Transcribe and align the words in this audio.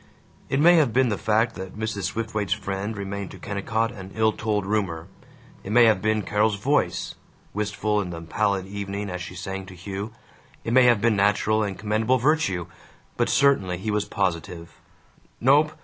It 0.49 0.59
may 0.59 0.77
have 0.77 0.91
been 0.93 1.09
the 1.09 1.15
fact 1.19 1.53
that 1.53 1.77
Mrs. 1.77 2.05
Swiftwaite's 2.05 2.53
friend 2.53 2.97
remained 2.97 3.29
to 3.29 3.37
Kennicott 3.37 3.91
an 3.91 4.09
ill 4.15 4.31
told 4.31 4.65
rumor, 4.65 5.05
it 5.63 5.71
may 5.71 5.85
have 5.85 6.01
been 6.01 6.23
Carol's 6.23 6.55
voice, 6.55 7.13
wistful 7.53 8.01
in 8.01 8.09
the 8.09 8.19
pallid 8.23 8.65
evening 8.65 9.11
as 9.11 9.21
she 9.21 9.35
sang 9.35 9.67
to 9.67 9.75
Hugh, 9.75 10.11
it 10.63 10.73
may 10.73 10.85
have 10.85 11.01
been 11.01 11.15
natural 11.15 11.61
and 11.61 11.77
commendable 11.77 12.17
virtue, 12.17 12.65
but 13.15 13.29
certainly 13.29 13.77
he 13.77 13.91
was 13.91 14.05
positive: 14.05 14.73
"Nope. 15.39 15.71